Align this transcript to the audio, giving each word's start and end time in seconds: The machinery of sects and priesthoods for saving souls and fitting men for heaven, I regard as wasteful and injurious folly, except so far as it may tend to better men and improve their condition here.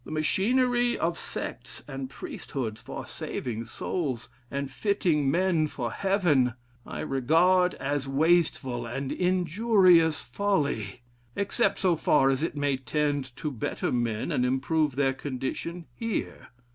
The 0.03 0.09
machinery 0.09 0.97
of 0.97 1.15
sects 1.19 1.83
and 1.87 2.09
priesthoods 2.09 2.81
for 2.81 3.05
saving 3.05 3.65
souls 3.65 4.29
and 4.49 4.71
fitting 4.71 5.29
men 5.29 5.67
for 5.67 5.91
heaven, 5.91 6.55
I 6.87 7.01
regard 7.01 7.75
as 7.75 8.07
wasteful 8.07 8.87
and 8.87 9.11
injurious 9.11 10.19
folly, 10.23 11.01
except 11.35 11.77
so 11.81 11.95
far 11.95 12.31
as 12.31 12.41
it 12.41 12.55
may 12.57 12.77
tend 12.77 13.35
to 13.35 13.51
better 13.51 13.91
men 13.91 14.31
and 14.31 14.43
improve 14.43 14.95
their 14.95 15.13
condition 15.13 15.85
here. 15.93 16.47